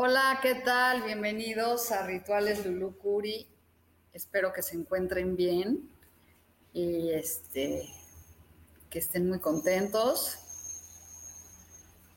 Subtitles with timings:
[0.00, 1.02] Hola, ¿qué tal?
[1.02, 3.48] Bienvenidos a Rituales Lulucuri.
[4.12, 5.90] Espero que se encuentren bien
[6.72, 7.82] y este,
[8.90, 10.38] que estén muy contentos.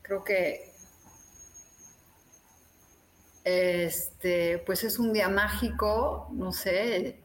[0.00, 0.72] Creo que
[3.42, 7.20] este, pues es un día mágico, no sé,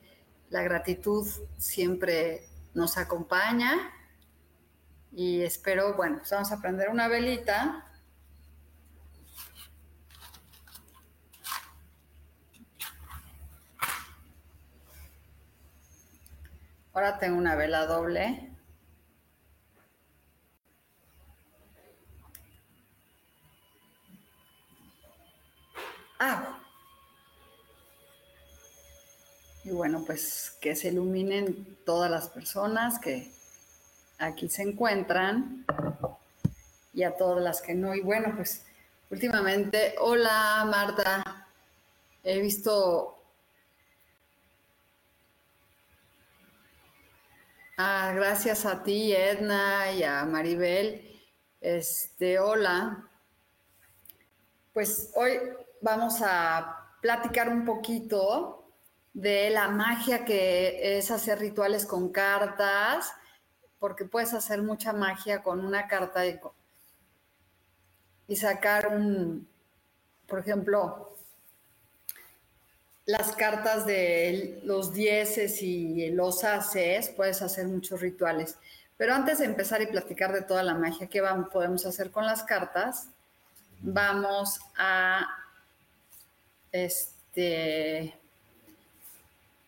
[0.50, 1.28] la gratitud
[1.60, 3.94] siempre nos acompaña
[5.12, 7.87] y espero, bueno, pues vamos a prender una velita
[16.98, 18.50] Ahora tengo una vela doble.
[26.18, 26.58] Ah.
[29.64, 33.32] Y bueno, pues que se iluminen todas las personas que
[34.18, 35.68] aquí se encuentran
[36.96, 37.94] y a todas las que no.
[37.94, 38.66] Y bueno, pues
[39.12, 41.48] últimamente, hola Marta,
[42.24, 43.17] he visto
[47.80, 51.22] Ah, gracias a ti, Edna, y a Maribel.
[51.62, 53.08] Este, hola.
[54.74, 55.40] Pues hoy
[55.82, 58.74] vamos a platicar un poquito
[59.14, 63.14] de la magia que es hacer rituales con cartas,
[63.78, 66.40] porque puedes hacer mucha magia con una carta y,
[68.28, 69.48] y sacar un,
[70.26, 71.16] por ejemplo,
[73.08, 78.58] las cartas de los dieces y los aces, puedes hacer muchos rituales.
[78.98, 82.26] Pero antes de empezar y platicar de toda la magia que vamos, podemos hacer con
[82.26, 83.08] las cartas,
[83.80, 85.26] vamos a,
[86.74, 88.14] este,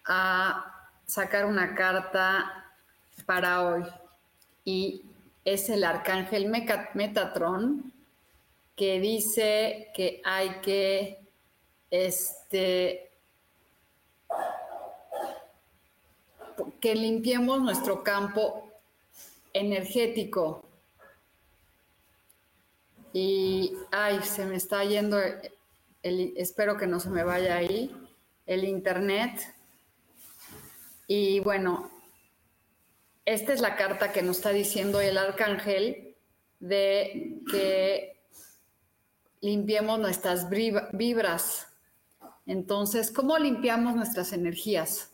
[0.05, 2.73] a sacar una carta
[3.25, 3.85] para hoy.
[4.65, 5.05] Y
[5.45, 6.51] es el arcángel
[6.93, 7.93] Metatron
[8.75, 11.19] que dice que hay que
[11.89, 13.08] este,
[16.79, 18.69] que limpiemos nuestro campo
[19.53, 20.63] energético.
[23.13, 25.19] Y, ay, se me está yendo,
[26.03, 27.95] el, espero que no se me vaya ahí,
[28.45, 29.55] el internet.
[31.07, 31.89] Y bueno,
[33.25, 36.15] esta es la carta que nos está diciendo el arcángel
[36.59, 38.19] de que
[39.41, 41.67] limpiemos nuestras vibras.
[42.45, 45.11] Entonces, ¿cómo limpiamos nuestras energías?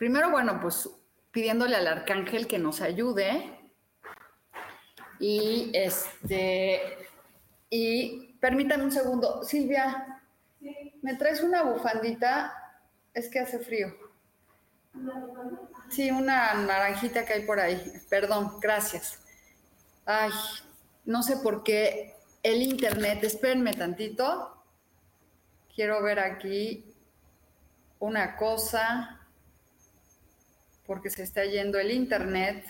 [0.00, 0.88] Primero, bueno, pues
[1.30, 3.70] pidiéndole al arcángel que nos ayude.
[5.18, 6.80] Y este,
[7.68, 9.44] y permítame un segundo.
[9.44, 10.22] Silvia,
[11.02, 12.80] ¿me traes una bufandita?
[13.12, 13.94] Es que hace frío.
[15.90, 17.92] Sí, una naranjita que hay por ahí.
[18.08, 19.22] Perdón, gracias.
[20.06, 20.30] Ay,
[21.04, 24.64] no sé por qué el internet, espérenme tantito.
[25.74, 26.86] Quiero ver aquí
[27.98, 29.19] una cosa
[30.90, 32.64] porque se está yendo el internet.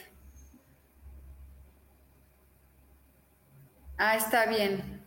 [3.97, 5.03] Ah, está bien.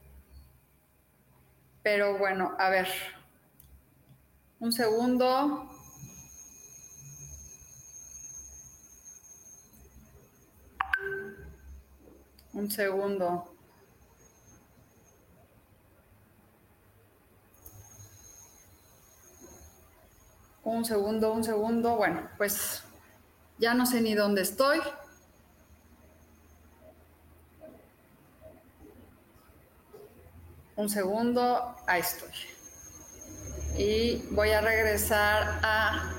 [1.83, 2.87] Pero bueno, a ver.
[4.59, 5.69] Un segundo.
[12.53, 13.55] Un segundo.
[20.63, 21.95] Un segundo, un segundo.
[21.95, 22.83] Bueno, pues
[23.63, 24.81] ya no sé ni dónde estoy.
[30.75, 32.33] Un segundo, ahí estoy.
[33.77, 36.13] Y voy a regresar a,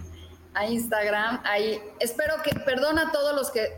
[0.54, 1.42] a Instagram.
[1.44, 3.76] Ahí espero que, perdona a todos los que,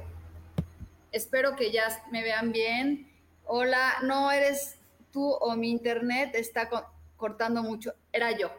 [1.10, 3.12] espero que ya me vean bien.
[3.46, 4.76] Hola, no eres
[5.10, 6.70] tú o mi internet está
[7.16, 7.94] cortando mucho.
[8.12, 8.52] Era yo.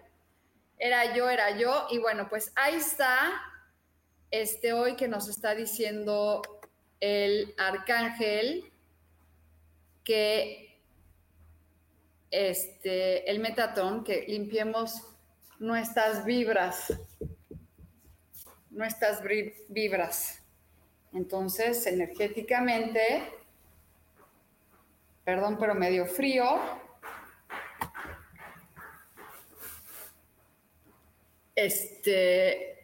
[0.77, 1.87] Era yo, era yo.
[1.91, 3.48] Y bueno, pues ahí está
[4.31, 6.41] este hoy que nos está diciendo
[6.99, 8.71] el arcángel
[10.03, 10.79] que
[12.31, 15.03] este, el metatón, que limpiemos
[15.59, 16.93] nuestras vibras,
[18.69, 19.21] nuestras
[19.67, 20.43] vibras.
[21.13, 23.23] Entonces, energéticamente,
[25.23, 26.45] perdón, pero medio frío.
[31.55, 32.78] Este,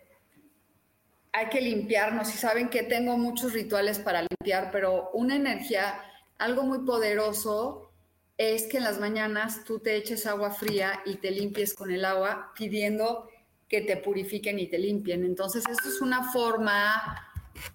[1.36, 6.02] hay que limpiarnos y saben que tengo muchos rituales para limpiar, pero una energía,
[6.38, 7.92] algo muy poderoso
[8.38, 12.06] es que en las mañanas tú te eches agua fría y te limpies con el
[12.06, 13.30] agua pidiendo
[13.68, 15.26] que te purifiquen y te limpien.
[15.26, 17.30] Entonces, esto es una forma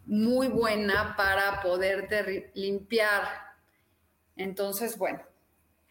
[0.07, 3.25] muy buena para poderte limpiar.
[4.37, 5.21] Entonces, bueno,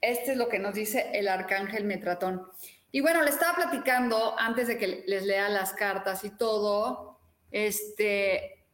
[0.01, 2.48] este es lo que nos dice el arcángel Metratón.
[2.92, 7.08] Y bueno, le estaba platicando antes de que les lea las cartas y todo,
[7.51, 8.66] este,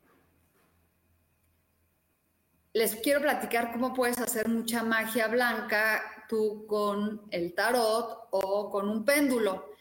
[2.74, 8.90] les quiero platicar cómo puedes hacer mucha magia blanca tú con el tarot o con
[8.90, 9.74] un péndulo.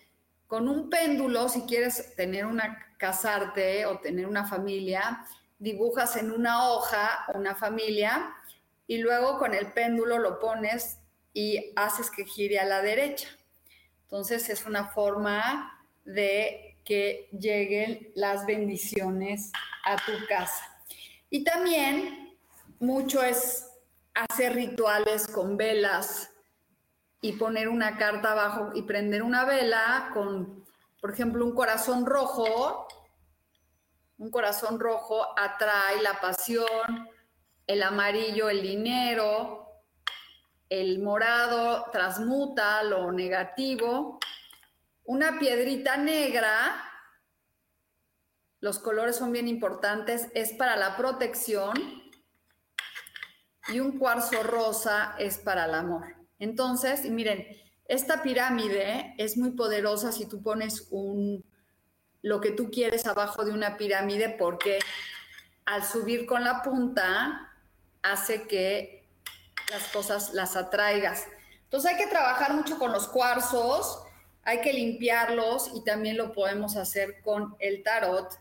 [0.47, 5.27] Con un péndulo, si quieres tener una casarte o tener una familia,
[5.59, 8.35] dibujas en una hoja una familia
[8.87, 10.99] y luego con el péndulo lo pones
[11.33, 13.29] y haces que gire a la derecha.
[14.03, 19.51] Entonces es una forma de que lleguen las bendiciones
[19.85, 20.65] a tu casa.
[21.31, 22.37] Y también
[22.79, 23.71] mucho es
[24.15, 26.31] hacer rituales con velas
[27.21, 30.65] y poner una carta abajo y prender una vela con,
[31.01, 32.87] por ejemplo, un corazón rojo.
[34.19, 37.09] Un corazón rojo atrae la pasión,
[37.67, 39.83] el amarillo el dinero,
[40.69, 44.19] el morado transmuta lo negativo.
[45.05, 46.83] Una piedrita negra,
[48.61, 51.75] los colores son bien importantes, es para la protección
[53.69, 56.07] y un cuarzo rosa es para el amor.
[56.39, 57.47] Entonces, miren,
[57.87, 61.45] esta pirámide es muy poderosa si tú pones un
[62.23, 64.79] lo que tú quieres abajo de una pirámide porque
[65.67, 67.53] al subir con la punta
[68.03, 69.07] hace que
[69.71, 71.27] las cosas las atraigas.
[71.65, 74.04] Entonces hay que trabajar mucho con los cuarzos,
[74.45, 78.39] hay que limpiarlos y también lo podemos hacer con el tarot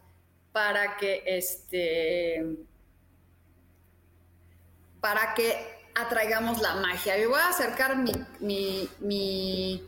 [0.51, 2.45] para que este
[4.99, 7.17] para que atraigamos la magia.
[7.17, 9.85] Yo voy a acercar mi, mi, mi,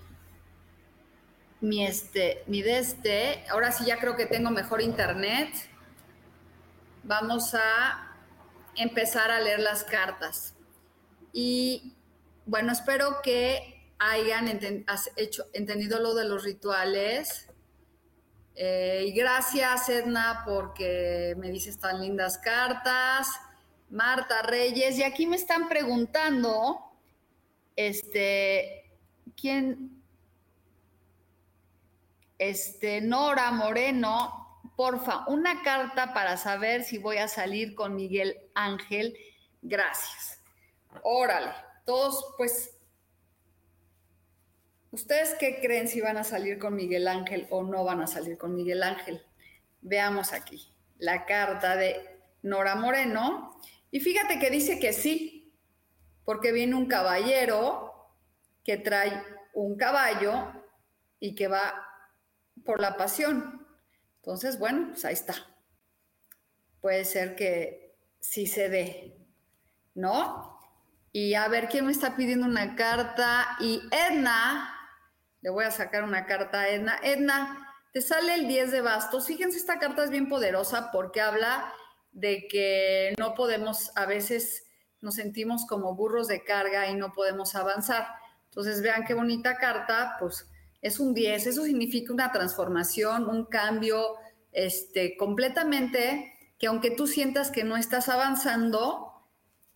[1.61, 3.43] mi, este, mi de este.
[3.49, 5.49] Ahora sí ya creo que tengo mejor internet.
[7.03, 8.13] Vamos a
[8.75, 10.53] empezar a leer las cartas.
[11.31, 11.93] Y
[12.45, 14.47] bueno, espero que hayan
[15.15, 17.47] hecho, entendido lo de los rituales.
[18.55, 23.27] Eh, y gracias, Edna, porque me dices tan lindas cartas.
[23.89, 26.91] Marta Reyes, y aquí me están preguntando,
[27.75, 28.91] este,
[29.39, 30.01] ¿quién?
[32.37, 39.15] Este, Nora Moreno, porfa, una carta para saber si voy a salir con Miguel Ángel.
[39.61, 40.39] Gracias.
[41.03, 41.51] Órale,
[41.85, 42.74] todos, pues,
[44.95, 48.37] ¿ustedes qué creen si van a salir con Miguel Ángel o no van a salir
[48.37, 49.21] con Miguel Ángel?
[49.81, 53.59] Veamos aquí la carta de Nora Moreno
[53.91, 55.53] y fíjate que dice que sí,
[56.23, 58.13] porque viene un caballero
[58.63, 59.21] que trae
[59.53, 60.53] un caballo
[61.19, 61.85] y que va
[62.63, 63.67] por la pasión.
[64.17, 65.35] Entonces, bueno, pues ahí está.
[66.79, 69.17] Puede ser que sí se dé,
[69.93, 70.57] ¿no?
[71.11, 73.57] Y a ver, ¿quién me está pidiendo una carta?
[73.59, 74.74] Y Edna,
[75.45, 76.99] le voy a sacar una carta a Edna.
[77.03, 79.27] Edna, te sale el 10 de bastos.
[79.27, 81.71] Fíjense, esta carta es bien poderosa porque habla
[82.11, 84.65] de que no podemos, a veces
[85.01, 88.07] nos sentimos como burros de carga y no podemos avanzar.
[88.45, 90.49] Entonces, vean qué bonita carta, pues
[90.81, 94.15] es un 10, eso significa una transformación, un cambio
[94.51, 99.29] este, completamente, que aunque tú sientas que no estás avanzando,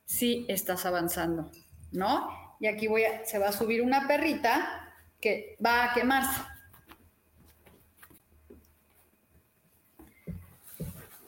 [0.05, 1.51] sí estás avanzando,
[1.91, 2.27] ¿no?
[2.59, 4.87] Y aquí voy a, se va a subir una perrita
[5.21, 6.41] que va a quemarse.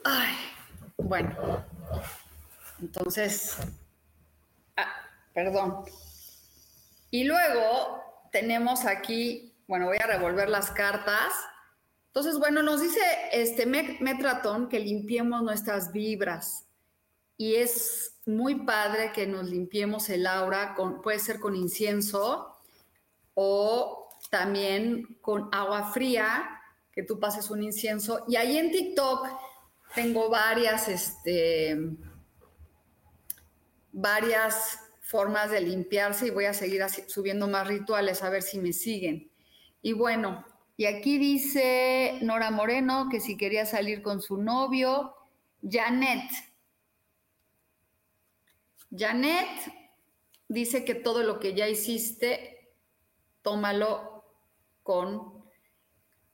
[0.04, 0.34] Ay.
[1.02, 1.64] Bueno,
[2.80, 3.56] entonces,
[4.76, 4.88] ah,
[5.34, 5.84] perdón.
[7.10, 11.32] Y luego tenemos aquí, bueno, voy a revolver las cartas.
[12.06, 13.00] Entonces, bueno, nos dice
[13.32, 16.66] este Metratón que limpiemos nuestras vibras.
[17.36, 22.51] y es muy padre que nos limpiemos el aura, con, puede ser con incienso
[23.34, 26.60] o también con agua fría,
[26.92, 28.24] que tú pases un incienso.
[28.28, 29.26] Y ahí en TikTok
[29.94, 31.76] tengo varias, este,
[33.92, 38.72] varias formas de limpiarse y voy a seguir subiendo más rituales a ver si me
[38.72, 39.30] siguen.
[39.82, 40.44] Y bueno,
[40.76, 45.14] y aquí dice Nora Moreno que si quería salir con su novio,
[45.62, 46.30] Janet.
[48.90, 49.48] Janet
[50.48, 52.51] dice que todo lo que ya hiciste,
[53.42, 54.24] tómalo
[54.82, 55.44] con,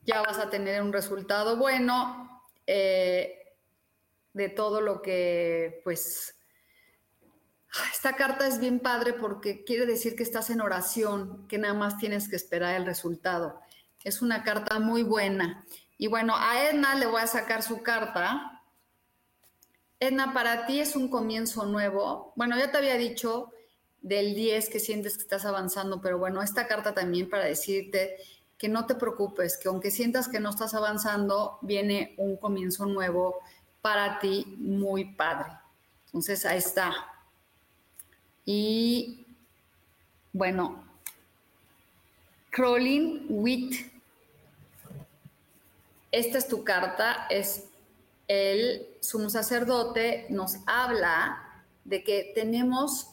[0.02, 3.38] ya vas a tener un resultado bueno eh,
[4.32, 6.34] de todo lo que, pues,
[7.92, 11.98] esta carta es bien padre porque quiere decir que estás en oración, que nada más
[11.98, 13.60] tienes que esperar el resultado.
[14.04, 15.66] Es una carta muy buena.
[15.98, 18.62] Y bueno, a Edna le voy a sacar su carta.
[20.00, 22.32] Edna, para ti es un comienzo nuevo.
[22.36, 23.50] Bueno, ya te había dicho
[24.02, 28.16] del 10 que sientes que estás avanzando, pero bueno, esta carta también para decirte
[28.56, 33.40] que no te preocupes, que aunque sientas que no estás avanzando, viene un comienzo nuevo
[33.80, 35.52] para ti muy padre.
[36.06, 36.92] Entonces, ahí está.
[38.44, 39.26] Y
[40.32, 40.84] bueno,
[42.50, 43.74] Crawling with,
[46.10, 47.64] esta es tu carta, es
[48.26, 53.08] el sumo sacerdote, nos habla de que tenemos,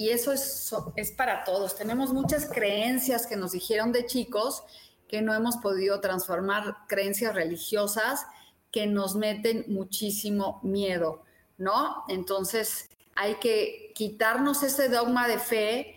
[0.00, 4.62] y eso es, es para todos, tenemos muchas creencias que nos dijeron de chicos
[5.06, 8.24] que no hemos podido transformar, creencias religiosas
[8.72, 11.22] que nos meten muchísimo miedo,
[11.58, 12.04] ¿no?
[12.08, 15.96] Entonces, hay que quitarnos ese dogma de fe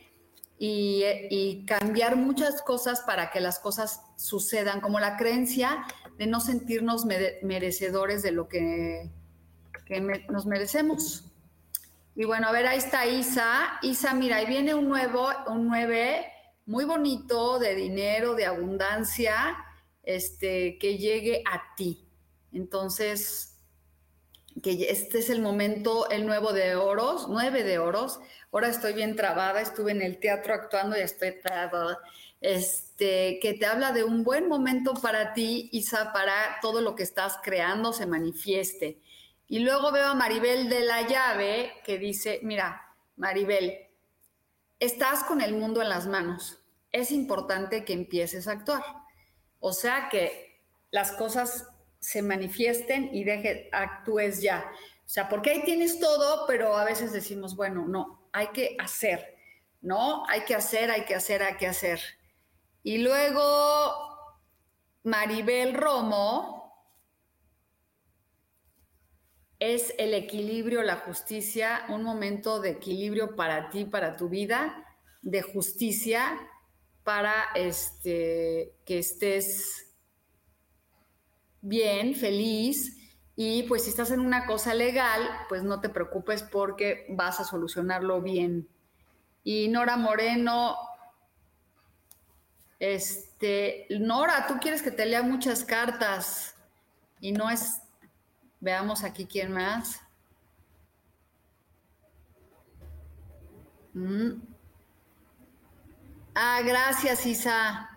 [0.60, 5.86] y, cambiar muchas cosas para que las cosas sucedan, como la creencia
[6.18, 9.10] de no sentirnos merecedores de lo que,
[10.28, 11.33] nos merecemos.
[12.16, 13.80] Y bueno, a ver, ahí está Isa.
[13.82, 16.26] Isa, mira, ahí viene un nuevo, un 9
[16.66, 19.58] muy bonito de dinero, de abundancia,
[20.04, 22.08] este, que llegue a ti.
[22.52, 23.54] Entonces,
[24.62, 28.20] que este es el momento, el nuevo de oros, nueve de oros.
[28.52, 31.98] Ahora estoy bien trabada, estuve en el teatro actuando y estoy trabada.
[32.40, 37.04] Este, que te habla de un buen momento para ti, Isa, para todo lo que
[37.04, 39.00] estás creando se manifieste.
[39.54, 43.88] Y luego veo a Maribel de la llave que dice, mira, Maribel,
[44.80, 46.66] estás con el mundo en las manos.
[46.92, 48.84] Es importante que empieces a actuar.
[49.60, 51.68] O sea que las cosas
[52.00, 54.66] se manifiesten y deje, actúes ya.
[55.06, 59.38] O sea, porque ahí tienes todo, pero a veces decimos, bueno, no, hay que hacer,
[59.82, 60.28] ¿no?
[60.30, 62.02] Hay que hacer, hay que hacer, hay que hacer.
[62.82, 63.94] Y luego
[65.04, 66.63] Maribel Romo
[69.72, 74.86] es el equilibrio, la justicia, un momento de equilibrio para ti, para tu vida,
[75.22, 76.38] de justicia,
[77.04, 79.88] para este, que estés
[81.62, 82.98] bien, feliz.
[83.38, 87.46] Y pues si estás en una cosa legal, pues no te preocupes porque vas a
[87.46, 88.68] solucionarlo bien.
[89.46, 90.76] Y Nora Moreno,
[92.80, 96.56] este, Nora, tú quieres que te lea muchas cartas
[97.22, 97.83] y no es,
[98.64, 100.00] veamos aquí quién más.
[103.94, 104.42] Mm.
[106.34, 107.90] Ah, gracias, Isa.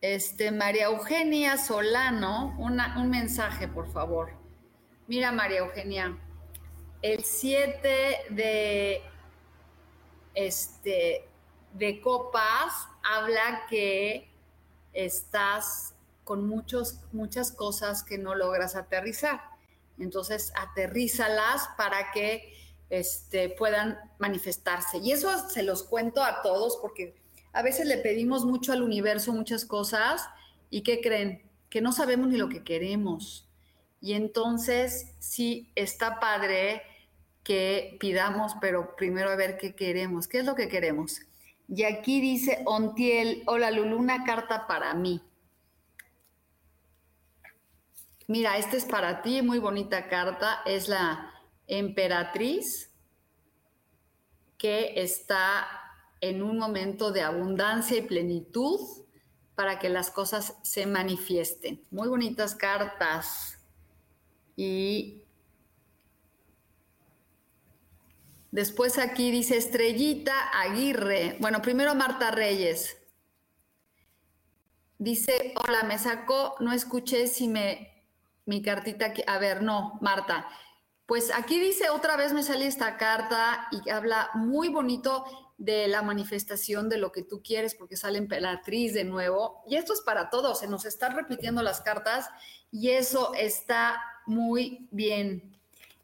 [0.00, 4.32] Este, María Eugenia Solano, un mensaje, por favor.
[5.08, 6.16] Mira, María Eugenia,
[7.02, 9.02] el 7 de,
[10.34, 11.28] este,
[11.72, 14.32] de copas habla que
[14.92, 15.94] estás
[16.32, 19.38] con muchos, muchas cosas que no logras aterrizar.
[19.98, 22.54] Entonces, aterrízalas para que
[22.88, 24.96] este, puedan manifestarse.
[24.96, 27.20] Y eso se los cuento a todos porque
[27.52, 30.26] a veces le pedimos mucho al universo muchas cosas
[30.70, 31.42] y ¿qué creen?
[31.68, 33.46] Que no sabemos ni lo que queremos.
[34.00, 36.80] Y entonces sí está padre
[37.44, 40.28] que pidamos, pero primero a ver qué queremos.
[40.28, 41.20] ¿Qué es lo que queremos?
[41.68, 45.20] Y aquí dice Ontiel, hola Lulu, una carta para mí.
[48.32, 50.62] Mira, esta es para ti, muy bonita carta.
[50.64, 51.34] Es la
[51.66, 52.90] emperatriz
[54.56, 55.68] que está
[56.22, 58.80] en un momento de abundancia y plenitud
[59.54, 61.84] para que las cosas se manifiesten.
[61.90, 63.58] Muy bonitas cartas.
[64.56, 65.24] Y
[68.50, 71.36] después aquí dice Estrellita Aguirre.
[71.38, 72.96] Bueno, primero Marta Reyes.
[74.98, 77.91] Dice, hola, me sacó, no escuché si me,
[78.44, 80.46] mi cartita, a ver, no, Marta,
[81.06, 85.24] Pues aquí dice, otra vez me sale esta carta y habla muy bonito
[85.58, 89.62] de la manifestación de lo que tú quieres, porque sale emperatriz de nuevo.
[89.66, 92.28] Y esto es para todos, se nos están repitiendo las cartas
[92.70, 95.56] y eso está muy bien.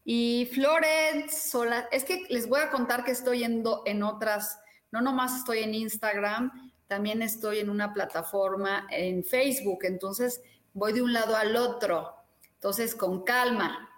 [0.05, 4.59] Y Florence Sola, es que les voy a contar que estoy yendo en otras,
[4.91, 10.41] no nomás estoy en Instagram, también estoy en una plataforma en Facebook, entonces
[10.73, 12.18] voy de un lado al otro.
[12.59, 13.89] Entonces, con calma.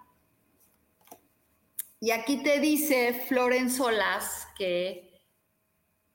[1.99, 5.23] Y aquí te dice Florence Solas que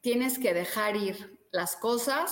[0.01, 2.31] tienes que dejar ir las cosas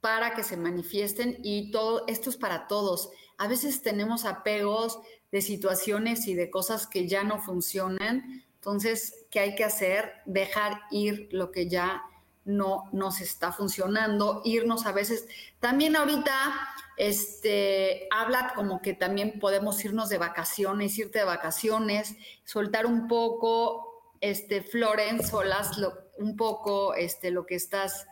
[0.00, 3.10] para que se manifiesten y todo esto es para todos.
[3.38, 5.00] A veces tenemos apegos
[5.32, 8.44] de situaciones y de cosas que ya no funcionan.
[8.54, 10.12] Entonces, ¿qué hay que hacer?
[10.26, 12.02] Dejar ir lo que ya
[12.44, 15.26] no nos está funcionando, irnos a veces.
[15.60, 16.68] También ahorita
[17.02, 24.14] este, habla como que también podemos irnos de vacaciones, irte de vacaciones, soltar un poco,
[24.20, 25.72] este, Florence, solas,
[26.18, 28.06] un poco este, lo que estás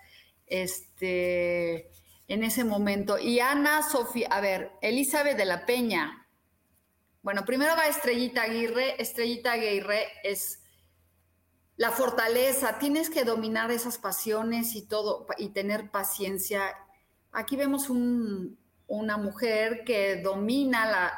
[0.49, 1.93] este,
[2.27, 3.17] en ese momento.
[3.17, 6.27] Y Ana Sofía, a ver, Elizabeth de la Peña.
[7.23, 9.01] Bueno, primero va Estrellita Aguirre.
[9.01, 10.65] Estrellita Aguirre es
[11.77, 12.81] la fortaleza.
[12.81, 16.75] Tienes que dominar esas pasiones y todo, y tener paciencia.
[17.31, 17.89] Aquí vemos
[18.91, 21.13] una mujer que domina la,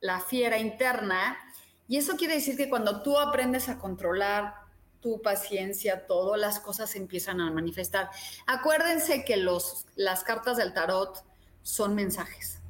[0.00, 1.38] la fiera interna.
[1.88, 4.54] Y eso quiere decir que cuando tú aprendes a controlar
[5.00, 8.10] tu paciencia, todo, las cosas empiezan a manifestar.
[8.46, 11.24] Acuérdense que los, las cartas del tarot
[11.62, 12.60] son mensajes.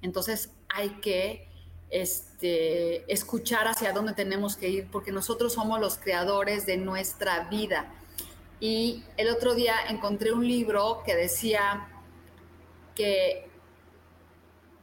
[0.00, 1.46] Entonces hay que
[1.90, 7.92] este, escuchar hacia dónde tenemos que ir, porque nosotros somos los creadores de nuestra vida.
[8.58, 11.88] Y el otro día encontré un libro que decía
[12.94, 13.47] que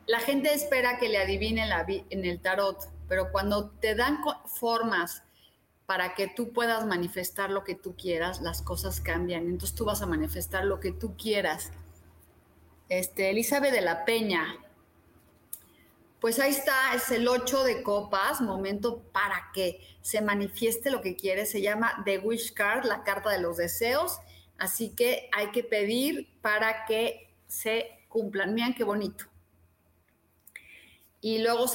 [0.08, 5.24] la gente espera que le adivinen la, en el tarot, pero cuando te dan formas
[5.86, 9.48] para que tú puedas manifestar lo que tú quieras, las cosas cambian.
[9.48, 11.72] Entonces tú vas a manifestar lo que tú quieras.
[12.90, 14.58] Este, Elizabeth de la Peña.
[16.20, 21.16] Pues ahí está, es el 8 de copas, momento para que se manifieste lo que
[21.16, 21.52] quieres.
[21.52, 24.20] Se llama The Wish Card, la carta de los deseos.
[24.58, 28.56] Así que hay que pedir para que se cumplan.
[28.56, 29.26] Miren qué bonito.
[31.26, 31.66] Y luego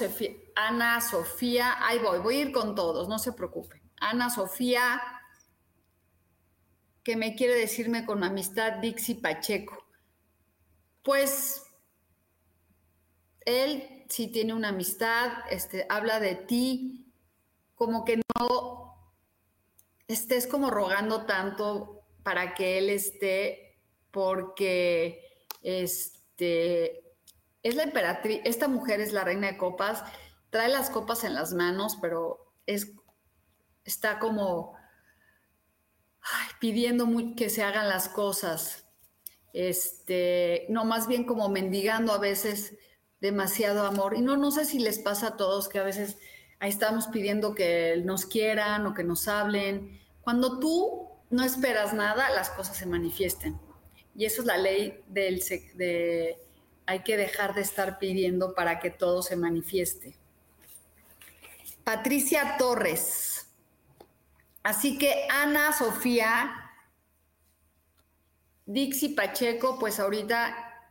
[0.54, 3.82] Ana, Sofía, ahí voy, voy a ir con todos, no se preocupen.
[3.96, 5.02] Ana Sofía,
[7.02, 9.88] que me quiere decirme con amistad Dixie Pacheco.
[11.02, 11.64] Pues
[13.40, 17.12] él sí tiene una amistad, este, habla de ti,
[17.74, 19.12] como que no
[20.06, 23.80] estés como rogando tanto para que él esté,
[24.12, 25.24] porque
[25.60, 27.09] este,
[27.62, 30.02] es la emperatriz, esta mujer es la reina de copas,
[30.50, 32.92] trae las copas en las manos, pero es
[33.84, 34.74] está como
[36.60, 38.86] pidiendo que se hagan las cosas.
[39.52, 42.76] Este, no, más bien como mendigando a veces
[43.20, 44.16] demasiado amor.
[44.16, 46.18] Y no, no sé si les pasa a todos que a veces
[46.60, 50.00] ahí estamos pidiendo que nos quieran o que nos hablen.
[50.20, 53.58] Cuando tú no esperas nada, las cosas se manifiesten.
[54.14, 55.40] Y eso es la ley del
[55.74, 56.38] de
[56.90, 60.16] hay que dejar de estar pidiendo para que todo se manifieste.
[61.84, 63.46] Patricia Torres.
[64.64, 66.52] Así que Ana Sofía,
[68.66, 70.82] Dixie Pacheco, pues ahorita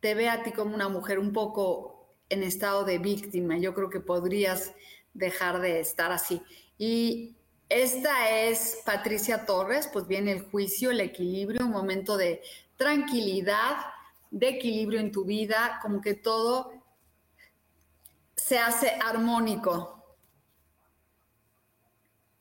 [0.00, 3.56] te ve a ti como una mujer un poco en estado de víctima.
[3.56, 4.72] Yo creo que podrías
[5.14, 6.42] dejar de estar así.
[6.76, 7.36] Y
[7.68, 12.42] esta es Patricia Torres, pues viene el juicio, el equilibrio, un momento de
[12.76, 13.76] tranquilidad,
[14.30, 16.72] de equilibrio en tu vida, como que todo
[18.36, 19.94] se hace armónico.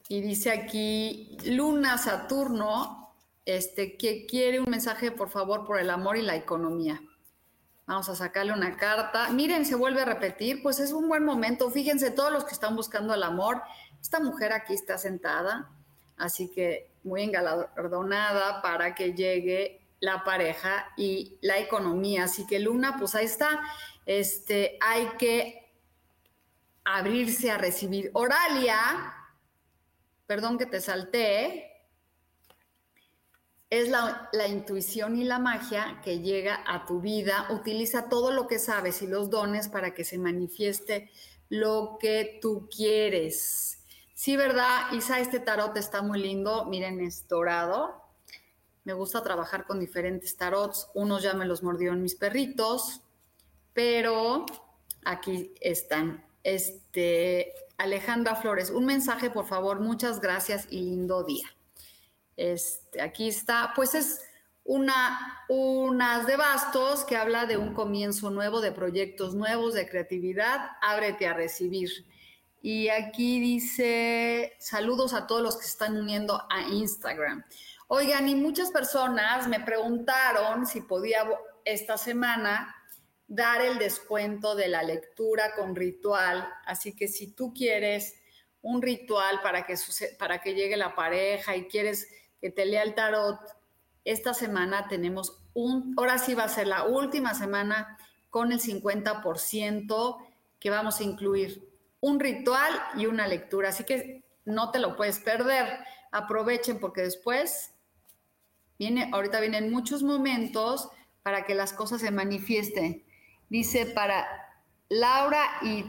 [0.10, 3.14] Y dice aquí Luna Saturno,
[3.46, 7.02] este, que quiere un mensaje, por favor, por el amor y la economía.
[7.86, 9.30] Vamos a sacarle una carta.
[9.30, 11.70] Miren, se vuelve a repetir, pues es un buen momento.
[11.72, 13.62] Fíjense, todos los que están buscando el amor,
[14.02, 15.72] esta mujer aquí está sentada,
[16.18, 22.26] así que muy engalardonada para que llegue la pareja y la economía.
[22.26, 23.62] Así que Luna, pues ahí está.
[24.06, 25.72] Este, hay que
[26.84, 28.12] abrirse a recibir.
[28.14, 29.14] Oralia,
[30.26, 31.68] perdón que te salté,
[33.70, 37.48] es la, intuición y la magia que llega a tu vida.
[37.50, 41.12] Utiliza todo lo que sabes y los dones para que se manifieste
[41.50, 43.84] lo que tú quieres.
[44.14, 44.92] Sí, ¿verdad?
[44.94, 46.66] Isa, este tarot está muy lindo.
[46.66, 48.07] Miren, es dorado.
[48.88, 50.88] Me gusta trabajar con diferentes tarots.
[50.94, 53.02] Unos ya me los mordieron mis perritos,
[53.74, 54.46] pero
[55.04, 61.46] aquí están Este, Alejandra Flores, un mensaje, por favor, muchas gracias y lindo día.
[62.38, 64.22] Este, aquí está, pues es
[64.64, 70.62] una, unas de bastos que habla de un comienzo nuevo, de proyectos nuevos, de creatividad.
[70.82, 71.90] Ábrete a recibir.
[72.62, 77.44] Y aquí dice, saludos a todos los que se están uniendo a Instagram.
[77.90, 81.26] Oigan, y muchas personas me preguntaron si podía
[81.64, 82.76] esta semana
[83.28, 86.50] dar el descuento de la lectura con ritual.
[86.66, 88.16] Así que si tú quieres
[88.62, 89.76] un ritual para que,
[90.20, 92.10] para que llegue la pareja y quieres
[92.42, 93.40] que te lea el tarot,
[94.04, 97.98] esta semana tenemos un, ahora sí va a ser la última semana
[98.30, 100.18] con el 50%
[100.60, 101.70] que vamos a incluir
[102.02, 103.70] un ritual y una lectura.
[103.70, 105.80] Así que no te lo puedes perder.
[106.12, 107.74] Aprovechen porque después
[108.78, 110.90] viene, ahorita vienen muchos momentos
[111.24, 113.04] para que las cosas se manifiesten.
[113.50, 114.28] Dice para
[114.90, 115.86] Laura y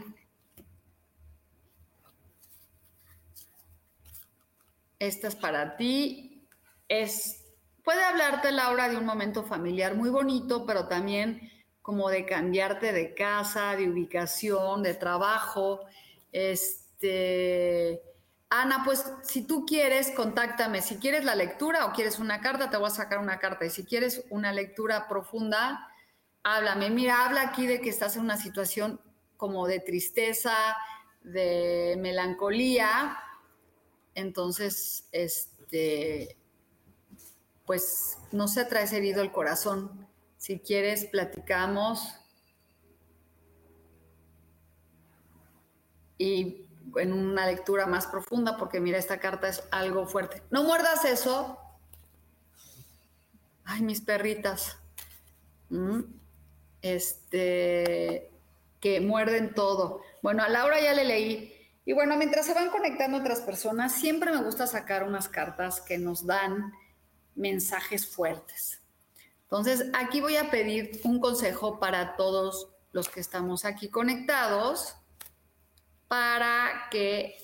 [4.99, 6.47] esta es para ti.
[6.87, 7.39] Es
[7.89, 13.15] Puede hablarte, Laura, de un momento familiar muy bonito, pero también como de cambiarte de
[13.15, 15.79] casa, de ubicación, de trabajo.
[16.31, 18.03] Este,
[18.51, 20.81] Ana, pues si tú quieres, contáctame.
[20.81, 23.65] Si quieres la lectura o quieres una carta, te voy a sacar una carta.
[23.65, 25.87] Y si quieres una lectura profunda,
[26.41, 26.89] háblame.
[26.89, 28.99] Mira, habla aquí de que estás en una situación
[29.37, 30.55] como de tristeza,
[31.21, 33.17] de melancolía.
[34.15, 36.35] Entonces, este,
[37.65, 40.07] pues no se traes herido el corazón.
[40.37, 42.15] Si quieres, platicamos.
[46.17, 50.43] Y en una lectura más profunda, porque mira, esta carta es algo fuerte.
[50.49, 51.57] No muerdas eso.
[53.65, 54.77] Ay, mis perritas.
[55.69, 56.01] Mm.
[56.81, 58.31] Este,
[58.79, 60.01] que muerden todo.
[60.21, 61.55] Bueno, a Laura ya le leí.
[61.85, 65.97] Y bueno, mientras se van conectando otras personas, siempre me gusta sacar unas cartas que
[65.97, 66.71] nos dan
[67.35, 68.81] mensajes fuertes.
[69.43, 74.98] Entonces, aquí voy a pedir un consejo para todos los que estamos aquí conectados
[76.09, 77.37] para que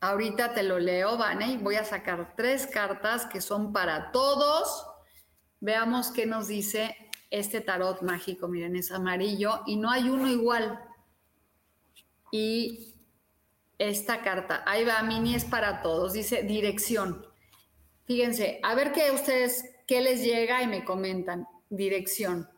[0.00, 4.84] ahorita te lo leo, Vane, voy a sacar tres cartas que son para todos.
[5.60, 6.94] Veamos qué nos dice
[7.30, 8.48] este tarot mágico.
[8.48, 10.80] Miren, es amarillo y no hay uno igual.
[12.32, 12.94] Y
[13.78, 17.24] esta carta, ahí va, Mini es para todos, dice dirección.
[18.06, 21.46] Fíjense, a ver qué ustedes, qué les llega y me comentan.
[21.70, 22.50] Dirección.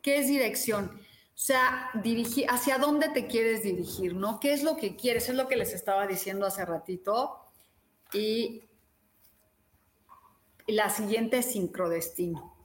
[0.00, 1.00] ¿Qué es dirección?
[1.38, 4.12] O sea, dirigir, ¿hacia dónde te quieres dirigir?
[4.12, 4.40] ¿No?
[4.40, 5.28] ¿Qué es lo que quieres?
[5.28, 7.38] Es lo que les estaba diciendo hace ratito.
[8.12, 8.64] Y
[10.66, 12.56] la siguiente es sincrodestino.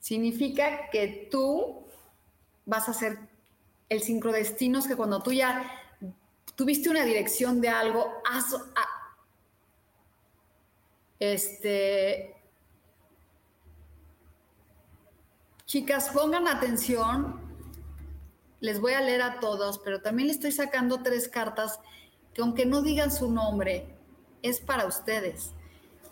[0.00, 1.86] Significa que tú
[2.66, 3.20] vas a ser
[3.88, 5.70] el sincrodestino, es que cuando tú ya
[6.56, 8.14] tuviste una dirección de algo,
[11.20, 12.34] este,
[15.66, 17.47] chicas, pongan atención.
[18.60, 21.80] Les voy a leer a todos, pero también les estoy sacando tres cartas
[22.34, 23.94] que aunque no digan su nombre,
[24.42, 25.52] es para ustedes.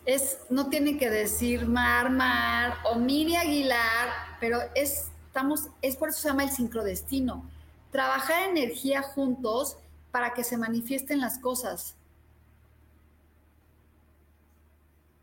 [0.04, 4.08] Es, no tiene que decir Mar Mar o Miri Aguilar,
[4.40, 7.48] pero es, estamos, es por eso se llama el sincrodestino.
[7.90, 9.76] Trabajar energía juntos
[10.10, 11.96] para que se manifiesten las cosas.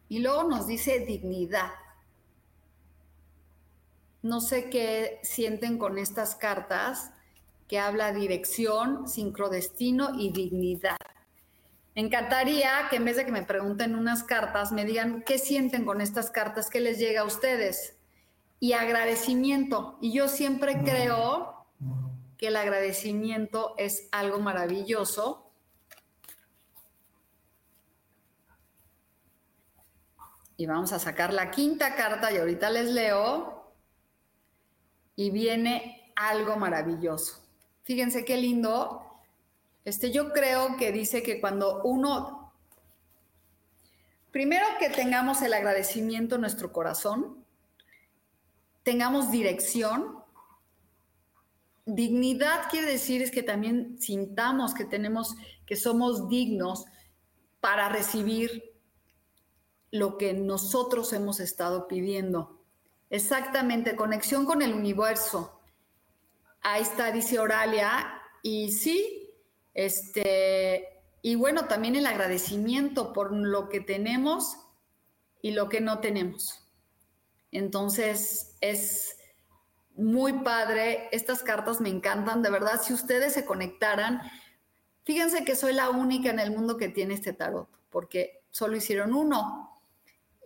[0.09, 1.71] Y luego nos dice dignidad.
[4.23, 7.11] No sé qué sienten con estas cartas
[7.67, 10.97] que habla dirección, sincrodestino y dignidad.
[11.93, 15.85] Me encantaría que en vez de que me pregunten unas cartas, me digan qué sienten
[15.85, 17.97] con estas cartas, qué les llega a ustedes.
[18.59, 19.99] Y agradecimiento.
[20.01, 21.67] Y yo siempre creo
[22.37, 25.43] que el agradecimiento es algo maravilloso
[30.55, 33.62] Y vamos a sacar la quinta carta y ahorita les leo.
[35.15, 37.43] Y viene algo maravilloso.
[37.83, 39.01] Fíjense qué lindo.
[39.85, 42.53] Este, yo creo que dice que cuando uno,
[44.31, 47.43] primero que tengamos el agradecimiento en nuestro corazón,
[48.83, 50.23] tengamos dirección.
[51.85, 56.85] Dignidad quiere decir es que también sintamos que tenemos, que somos dignos
[57.59, 58.73] para recibir
[59.91, 62.62] lo que nosotros hemos estado pidiendo.
[63.13, 65.61] Exactamente, conexión con el universo.
[66.61, 69.29] Ahí está, dice Oralia, y sí,
[69.75, 74.57] este, y bueno, también el agradecimiento por lo que tenemos
[75.43, 76.67] y lo que no tenemos.
[77.51, 79.15] Entonces, es
[79.95, 81.09] muy padre.
[81.11, 82.81] Estas cartas me encantan, de verdad.
[82.81, 84.23] Si ustedes se conectaran,
[85.03, 89.13] fíjense que soy la única en el mundo que tiene este tarot, porque solo hicieron
[89.13, 89.79] uno.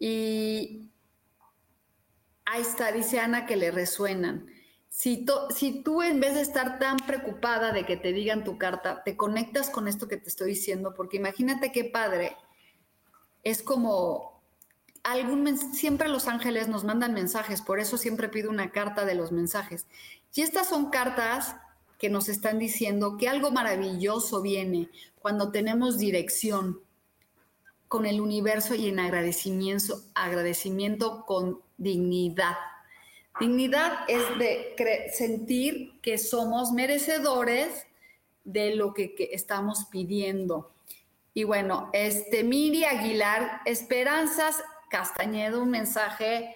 [0.01, 0.91] Y
[2.47, 4.47] ahí está, dice Ana que le resuenan.
[4.89, 5.25] Si,
[5.83, 9.69] tú en vez de estar tan preocupada de que te digan tu carta, te conectas
[9.69, 12.35] con esto que te estoy diciendo, porque imagínate qué padre,
[13.43, 14.41] es como
[15.03, 19.31] algún siempre los ángeles nos mandan mensajes, por eso siempre pido una carta de los
[19.31, 19.85] mensajes.
[20.33, 21.55] Y estas son cartas
[21.99, 26.79] que nos están diciendo que algo maravilloso viene cuando tenemos dirección
[27.87, 32.55] con el universo y en agradecimiento, agradecimiento con dignidad.
[33.39, 37.85] Dignidad es de sentir que somos merecedores
[38.43, 40.71] de lo que, que, estamos pidiendo.
[41.33, 46.55] Y bueno, este Miri Aguilar, Esperanzas Castañedo, un mensaje,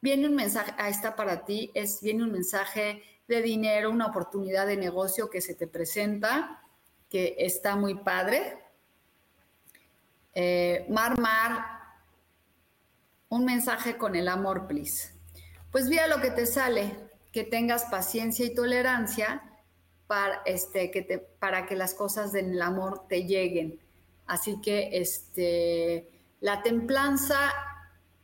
[0.00, 4.66] viene un mensaje, ahí está para ti, es, viene un mensaje de dinero, una oportunidad
[4.66, 6.62] de negocio que se te presenta,
[7.08, 8.58] que está muy padre.
[10.34, 11.77] Eh, Mar Mar,
[13.28, 15.12] un mensaje con el amor, please.
[15.70, 16.96] Pues mira lo que te sale,
[17.32, 19.42] que tengas paciencia y tolerancia
[20.06, 23.78] para, este, que, te, para que las cosas del amor te lleguen.
[24.26, 26.08] Así que este,
[26.40, 27.52] la templanza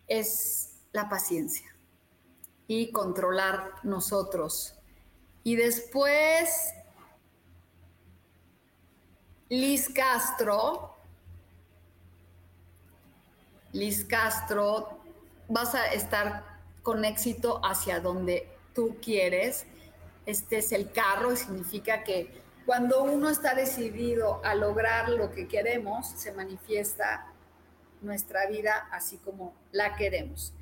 [0.07, 1.75] es la paciencia
[2.67, 4.75] y controlar nosotros.
[5.43, 6.73] Y después,
[9.51, 10.93] Liz Castro,
[13.74, 15.00] Liz Castro,
[15.48, 16.44] vas a estar
[16.84, 19.66] con éxito hacia donde tú quieres.
[20.26, 25.48] Este es el carro y significa que cuando uno está decidido a lograr lo que
[25.48, 27.26] queremos, se manifiesta
[28.00, 30.52] nuestra vida así como la queremos.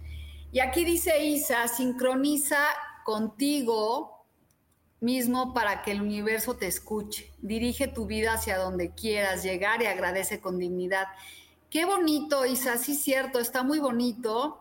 [0.51, 2.65] Y aquí dice Isa, sincroniza
[3.05, 4.25] contigo
[5.01, 7.31] mismo para que el universo te escuche.
[7.43, 11.09] Dirige tu vida hacia donde quieras llegar y agradece con dignidad.
[11.73, 14.59] Qué bonito, Isa, sí cierto, está muy bonito.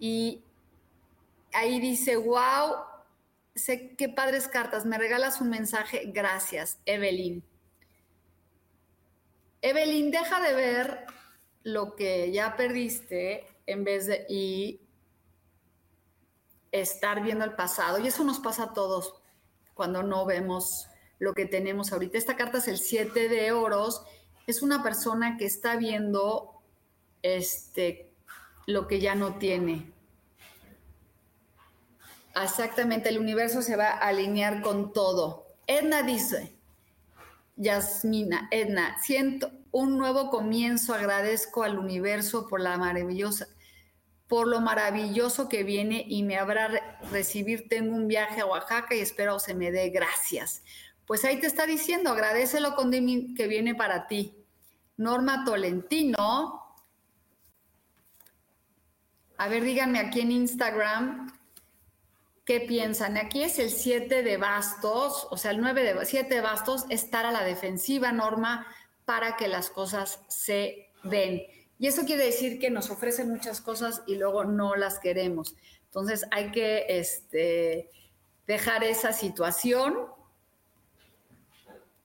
[0.00, 0.42] Y
[1.52, 2.74] ahí dice, wow,
[3.54, 7.44] sé qué padres cartas, me regalas un mensaje, gracias, Evelyn.
[9.62, 11.06] Evelyn, deja de ver
[11.62, 14.80] lo que ya perdiste en vez de y
[16.72, 18.00] estar viendo el pasado.
[18.00, 19.14] Y eso nos pasa a todos
[19.74, 20.88] cuando no vemos
[21.20, 22.18] lo que tenemos ahorita.
[22.18, 24.04] Esta carta es el 7 de oros.
[24.50, 26.60] Es una persona que está viendo
[27.22, 28.12] este,
[28.66, 29.92] lo que ya no tiene.
[32.34, 35.46] Exactamente, el universo se va a alinear con todo.
[35.68, 36.52] Edna dice,
[37.54, 40.94] Yasmina, Edna, siento, un nuevo comienzo.
[40.94, 43.46] Agradezco al universo por la maravillosa,
[44.26, 47.68] por lo maravilloso que viene y me habrá recibir.
[47.68, 50.64] Tengo un viaje a Oaxaca y espero se me dé gracias.
[51.06, 54.39] Pues ahí te está diciendo, agradecelo con que viene para ti.
[55.00, 56.76] Norma Tolentino.
[59.38, 61.32] A ver, díganme aquí en Instagram
[62.44, 63.16] qué piensan.
[63.16, 67.24] Aquí es el 7 de bastos, o sea, el 9 de 7 de bastos, estar
[67.24, 68.66] a la defensiva, Norma
[69.06, 71.44] para que las cosas se den.
[71.78, 75.56] Y eso quiere decir que nos ofrecen muchas cosas y luego no las queremos.
[75.86, 77.88] Entonces hay que este,
[78.46, 79.96] dejar esa situación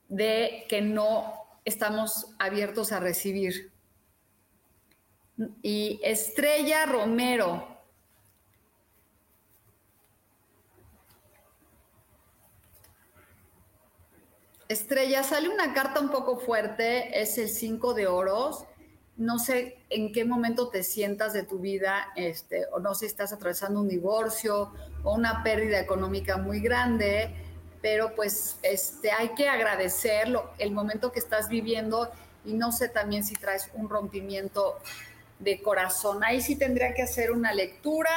[0.08, 3.72] de que no estamos abiertos a recibir.
[5.62, 7.76] Y Estrella Romero,
[14.68, 18.64] Estrella, sale una carta un poco fuerte, es el 5 de oros.
[19.16, 23.06] No sé en qué momento te sientas de tu vida, este, o no sé si
[23.06, 24.72] estás atravesando un divorcio
[25.04, 27.45] o una pérdida económica muy grande,
[27.86, 32.10] pero pues este, hay que agradecerlo, el momento que estás viviendo
[32.44, 34.80] y no sé también si traes un rompimiento
[35.38, 36.24] de corazón.
[36.24, 38.10] Ahí sí tendría que hacer una lectura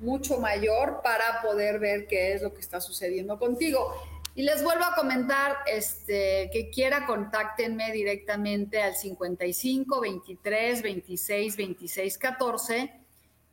[0.00, 3.90] mucho mayor para poder ver qué es lo que está sucediendo contigo.
[4.34, 12.18] Y les vuelvo a comentar, este, que quiera, contáctenme directamente al 55 23 26 26
[12.18, 13.00] 14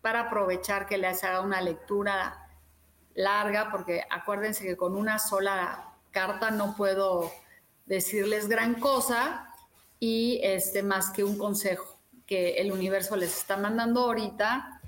[0.02, 2.47] para aprovechar que les haga una lectura
[3.18, 7.32] larga, porque acuérdense que con una sola carta no puedo
[7.88, 9.52] decirles gran cosa
[10.00, 14.82] y este, más que un consejo que el universo les está mandando ahorita.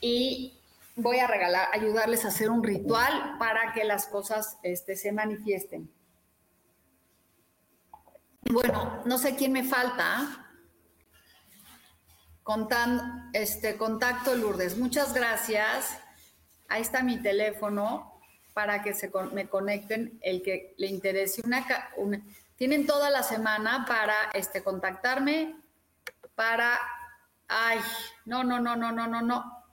[0.00, 0.58] Y
[0.94, 5.92] voy a regalar, ayudarles a hacer un ritual para que las cosas este, se manifiesten.
[8.50, 10.46] Bueno, no sé quién me falta.
[12.42, 13.02] Contando,
[13.34, 15.98] este, contacto Lourdes, muchas gracias.
[16.68, 18.12] Ahí está mi teléfono
[18.54, 21.42] para que se me conecten el que le interese
[22.56, 25.56] tienen toda la semana para este contactarme
[26.34, 26.78] para
[27.48, 27.78] ay,
[28.24, 29.66] no, no, no, no, no, no, no.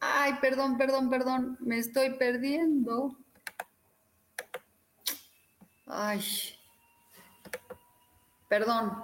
[0.00, 3.16] Ay, perdón, perdón, perdón, me estoy perdiendo.
[5.86, 6.24] Ay.
[8.48, 9.02] Perdón.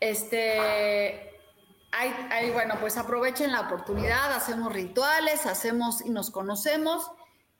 [0.00, 1.31] Este
[1.94, 7.10] Ahí, bueno, pues aprovechen la oportunidad, hacemos rituales, hacemos y nos conocemos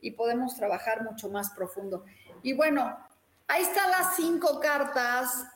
[0.00, 2.06] y podemos trabajar mucho más profundo.
[2.42, 2.96] Y bueno,
[3.46, 5.46] ahí están las cinco cartas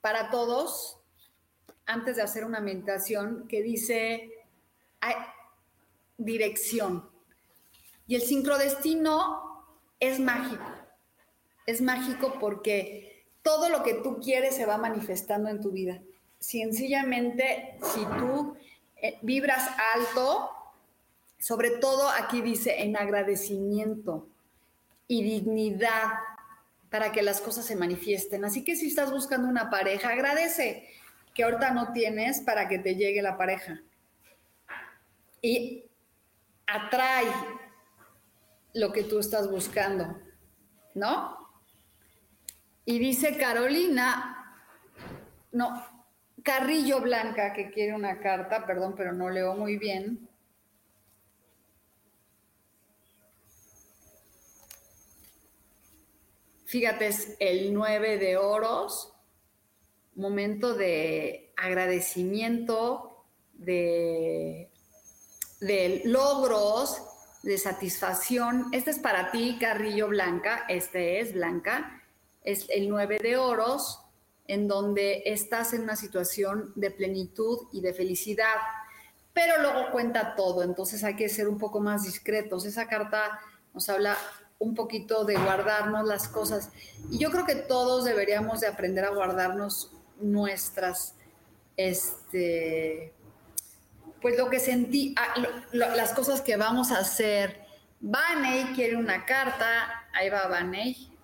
[0.00, 0.98] para todos
[1.86, 4.32] antes de hacer una meditación que dice
[6.16, 7.08] dirección.
[8.08, 9.64] Y el sincrodestino
[10.00, 10.66] es mágico.
[11.66, 16.02] Es mágico porque todo lo que tú quieres se va manifestando en tu vida
[16.46, 18.56] sencillamente, si tú
[19.02, 20.48] eh, vibras alto,
[21.40, 24.28] sobre todo aquí dice en agradecimiento
[25.08, 26.12] y dignidad
[26.88, 28.44] para que las cosas se manifiesten.
[28.44, 30.88] Así que si estás buscando una pareja, agradece
[31.34, 33.80] que ahorita no tienes para que te llegue la pareja.
[35.42, 35.84] Y
[36.68, 37.26] atrae
[38.72, 40.16] lo que tú estás buscando,
[40.94, 41.36] ¿no?
[42.84, 44.54] Y dice Carolina,
[45.50, 45.95] no,
[46.46, 50.28] Carrillo Blanca, que quiere una carta, perdón, pero no leo muy bien.
[56.66, 59.12] Fíjate, es el 9 de oros,
[60.14, 64.70] momento de agradecimiento, de,
[66.04, 67.02] logros,
[67.42, 68.66] de satisfacción.
[68.70, 72.04] Este es para ti, Carrillo Blanca, este es Blanca,
[72.44, 74.05] es el 9 de oros,
[74.48, 78.56] en donde estás en una situación de plenitud y de felicidad,
[79.32, 82.64] pero luego cuenta todo, entonces hay que ser un poco más discretos.
[82.64, 83.38] Esa carta
[83.74, 84.16] nos habla
[84.58, 86.70] un poquito de guardarnos las cosas
[87.10, 91.14] y yo creo que todos deberíamos de aprender a guardarnos nuestras,
[91.76, 93.12] este,
[94.22, 95.34] pues lo que sentí, ah,
[95.72, 97.66] las cosas que vamos a hacer.
[98.00, 101.15] Vaney quiere una carta, ahí va Vaney.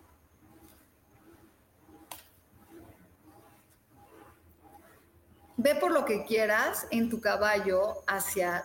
[5.56, 8.64] Ve por lo que quieras en tu caballo hacia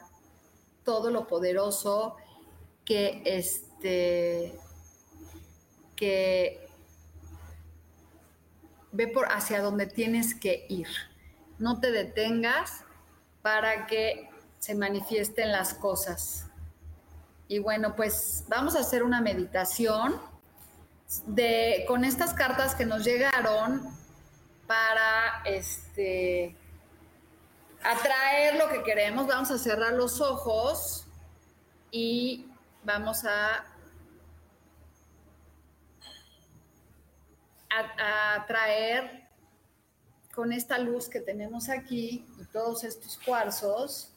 [0.84, 2.16] todo lo poderoso
[2.86, 4.58] que este
[5.96, 6.70] que
[8.92, 10.88] ve por hacia donde tienes que ir.
[11.60, 12.84] No te detengas
[13.42, 16.46] para que se manifiesten las cosas.
[17.48, 20.20] Y bueno, pues vamos a hacer una meditación
[21.26, 23.84] de con estas cartas que nos llegaron
[24.68, 26.56] para este
[27.84, 31.06] atraer lo que queremos, vamos a cerrar los ojos
[31.92, 32.50] y
[32.84, 33.66] vamos a,
[38.36, 39.28] atraer
[40.34, 44.12] con esta luz que tenemos aquí y todos estos cuarzos,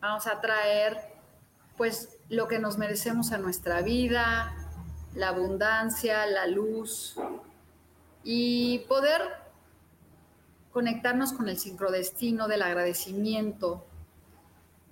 [0.00, 0.96] vamos a traer
[1.76, 4.54] pues lo que nos merecemos a nuestra vida,
[5.14, 7.16] la abundancia, la luz
[8.24, 9.45] y poder
[10.76, 13.86] conectarnos con el sincrodestino del agradecimiento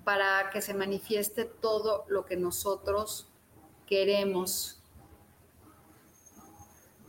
[0.02, 3.28] para que se manifieste todo lo que nosotros
[3.86, 4.80] queremos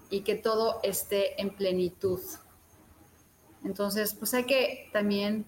[0.10, 2.20] y que todo esté en plenitud.
[3.64, 5.46] Entonces, pues hay que también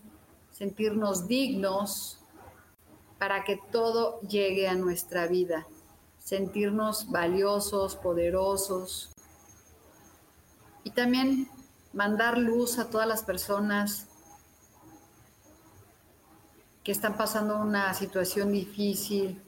[0.53, 2.19] sentirnos dignos
[3.19, 5.67] para que todo llegue a nuestra vida,
[6.17, 9.09] sentirnos valiosos, poderosos
[10.85, 11.49] y también
[11.93, 14.07] mandar luz a todas las personas
[16.83, 19.41] que están pasando una situación difícil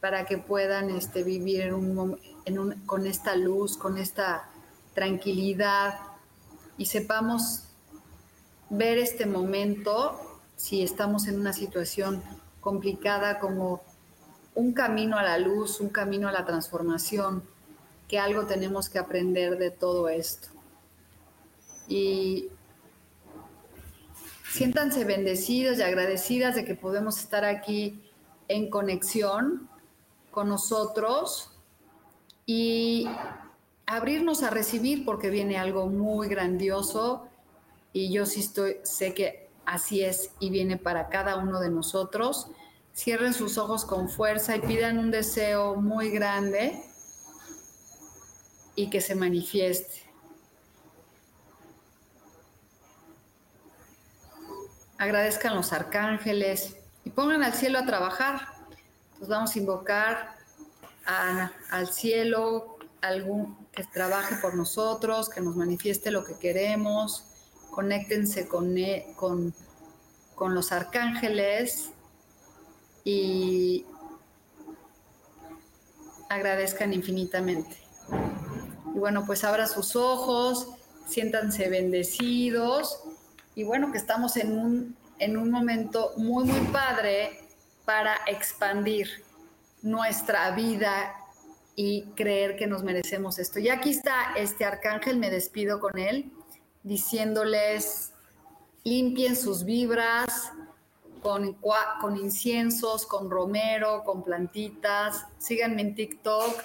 [0.00, 1.62] para que puedan este, vivir
[2.44, 4.48] en con esta luz, con esta
[4.94, 5.98] tranquilidad.
[6.76, 7.64] Y sepamos
[8.70, 12.22] ver este momento, si estamos en una situación
[12.60, 13.82] complicada, como
[14.54, 17.42] un camino a la luz, un camino a la transformación,
[18.08, 20.57] que algo tenemos que aprender de todo esto
[21.88, 22.48] y
[24.50, 28.02] siéntanse bendecidos y agradecidas de que podemos estar aquí
[28.48, 29.68] en conexión
[30.30, 31.50] con nosotros
[32.46, 33.08] y
[33.86, 37.28] abrirnos a recibir porque viene algo muy grandioso
[37.92, 42.48] y yo sí estoy, sé que así es y viene para cada uno de nosotros.
[42.94, 46.82] Cierren sus ojos con fuerza y pidan un deseo muy grande
[48.74, 50.07] y que se manifieste.
[54.98, 56.74] Agradezcan los arcángeles,
[57.14, 58.48] pongan al cielo a trabajar.
[59.16, 60.36] Pues vamos a invocar
[61.70, 67.24] al cielo algún que trabaje por nosotros, que nos manifieste lo que queremos.
[67.70, 69.54] Conéctense con, e, con,
[70.34, 71.90] con los arcángeles
[73.04, 73.86] y
[76.28, 77.76] agradezcan infinitamente.
[78.94, 80.68] Y bueno, pues abra sus ojos,
[81.06, 83.07] siéntanse bendecidos
[83.58, 87.40] y bueno, que estamos en un, en un momento muy, muy padre
[87.84, 89.24] para expandir
[89.82, 91.12] nuestra vida
[91.74, 93.58] y creer que nos merecemos esto.
[93.58, 96.30] Y aquí está este arcángel, me despido con él,
[96.84, 98.12] diciéndoles,
[98.84, 100.52] limpien sus vibras
[101.20, 101.58] con,
[102.00, 106.62] con inciensos, con romero, con plantitas, síganme en TikTok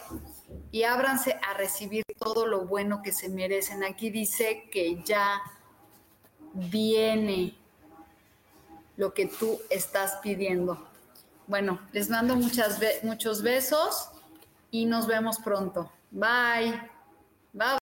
[0.72, 3.84] y ábranse a recibir todo lo bueno que se merecen.
[3.84, 5.41] Aquí dice que ya
[6.54, 7.56] viene
[8.95, 10.88] lo que tú estás pidiendo.
[11.47, 14.10] Bueno, les mando muchos besos
[14.72, 15.91] y nos vemos pronto.
[16.12, 16.80] Bye.
[17.54, 17.83] Bye.